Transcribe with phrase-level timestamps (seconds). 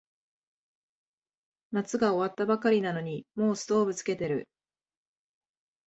[1.71, 4.47] 夏が終わったばかりなのにもうストーブつけてる